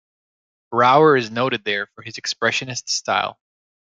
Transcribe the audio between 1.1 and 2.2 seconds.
is noted there for his